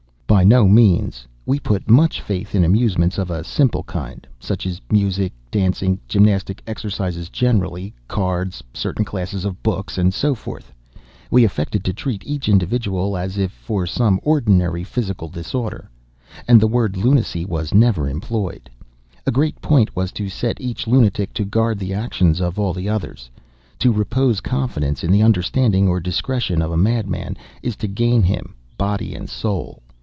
"By 0.41 0.45
no 0.45 0.65
means. 0.69 1.27
We 1.45 1.59
put 1.59 1.89
much 1.89 2.21
faith 2.21 2.55
in 2.55 2.63
amusements 2.63 3.17
of 3.17 3.29
a 3.29 3.43
simple 3.43 3.83
kind, 3.83 4.25
such 4.39 4.65
as 4.65 4.79
music, 4.89 5.33
dancing, 5.51 5.99
gymnastic 6.07 6.63
exercises 6.65 7.27
generally, 7.29 7.93
cards, 8.07 8.63
certain 8.73 9.03
classes 9.03 9.43
of 9.43 9.61
books, 9.61 9.97
and 9.97 10.13
so 10.13 10.33
forth. 10.33 10.71
We 11.29 11.43
affected 11.43 11.83
to 11.83 11.93
treat 11.93 12.25
each 12.25 12.47
individual 12.47 13.17
as 13.17 13.37
if 13.37 13.51
for 13.51 13.85
some 13.85 14.21
ordinary 14.23 14.85
physical 14.85 15.27
disorder; 15.27 15.89
and 16.47 16.61
the 16.61 16.65
word 16.67 16.95
'lunacy' 16.95 17.43
was 17.43 17.73
never 17.73 18.07
employed. 18.09 18.69
A 19.27 19.31
great 19.31 19.59
point 19.61 19.93
was 19.97 20.13
to 20.13 20.29
set 20.29 20.61
each 20.61 20.87
lunatic 20.87 21.33
to 21.33 21.45
guard 21.45 21.77
the 21.77 21.93
actions 21.93 22.39
of 22.39 22.57
all 22.57 22.71
the 22.73 22.87
others. 22.87 23.29
To 23.79 23.91
repose 23.91 24.39
confidence 24.39 25.03
in 25.03 25.11
the 25.11 25.23
understanding 25.23 25.89
or 25.89 25.99
discretion 25.99 26.61
of 26.61 26.71
a 26.71 26.77
madman, 26.77 27.35
is 27.61 27.75
to 27.75 27.87
gain 27.89 28.23
him 28.23 28.55
body 28.77 29.13
and 29.13 29.29
soul. 29.29 29.83